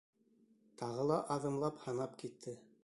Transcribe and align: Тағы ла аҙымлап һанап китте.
Тағы 0.83 1.05
ла 1.11 1.21
аҙымлап 1.37 1.81
һанап 1.87 2.21
китте. 2.25 2.59